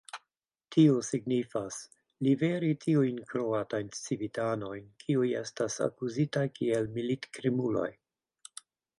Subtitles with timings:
[0.75, 1.75] Tio signifas:
[2.27, 7.87] liveri tiujn kroatajn civitanojn, kiuj estas akuzitaj kiel militkrimuloj.